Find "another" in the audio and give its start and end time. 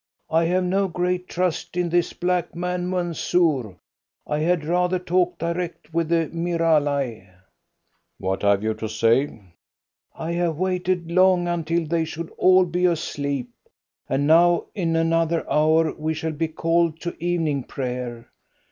14.95-15.47